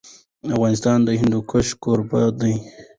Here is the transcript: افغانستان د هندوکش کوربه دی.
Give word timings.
افغانستان 0.53 0.97
د 1.03 1.09
هندوکش 1.21 1.67
کوربه 1.83 2.21
دی. 2.39 2.55